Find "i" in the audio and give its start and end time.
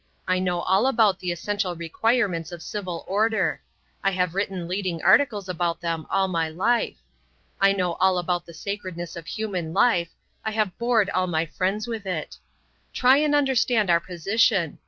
0.27-0.39, 4.03-4.09, 7.59-7.71, 10.43-10.49